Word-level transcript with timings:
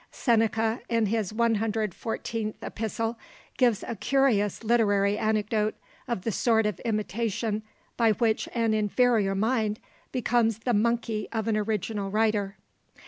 Seneca, 0.09 0.81
in 0.89 1.05
his 1.05 1.31
114th 1.31 2.55
Epistle, 2.63 3.19
gives 3.59 3.83
a 3.87 3.95
curious 3.95 4.63
literary 4.63 5.15
anecdote 5.15 5.75
of 6.07 6.23
the 6.23 6.31
sort 6.31 6.65
of 6.65 6.79
imitation 6.79 7.61
by 7.97 8.13
which 8.13 8.49
an 8.55 8.73
inferior 8.73 9.35
mind 9.35 9.79
becomes 10.11 10.57
the 10.57 10.73
monkey 10.73 11.27
of 11.31 11.47
an 11.47 11.55
original 11.55 12.09
writer. 12.09 12.57